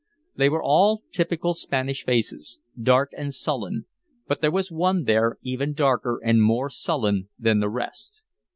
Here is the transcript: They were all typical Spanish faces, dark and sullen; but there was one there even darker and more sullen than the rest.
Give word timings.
They 0.35 0.49
were 0.49 0.63
all 0.63 1.03
typical 1.11 1.53
Spanish 1.53 2.03
faces, 2.03 2.57
dark 2.81 3.11
and 3.15 3.31
sullen; 3.31 3.85
but 4.27 4.41
there 4.41 4.49
was 4.49 4.71
one 4.71 5.03
there 5.03 5.37
even 5.43 5.73
darker 5.73 6.19
and 6.23 6.41
more 6.41 6.71
sullen 6.71 7.29
than 7.37 7.59
the 7.59 7.69
rest. 7.69 8.23